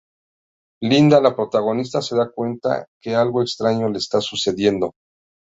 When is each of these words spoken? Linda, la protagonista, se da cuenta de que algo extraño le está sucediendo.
Linda, 0.81 1.19
la 1.21 1.35
protagonista, 1.35 2.01
se 2.01 2.15
da 2.15 2.31
cuenta 2.31 2.75
de 2.79 2.85
que 2.99 3.13
algo 3.15 3.43
extraño 3.43 3.87
le 3.89 3.99
está 3.99 4.19
sucediendo. 4.19 4.95